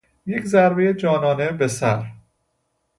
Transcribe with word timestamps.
یک 0.25 0.45
ضربهی 0.45 0.93
جانانه 0.93 1.51
به 1.51 1.67
سر 1.67 2.05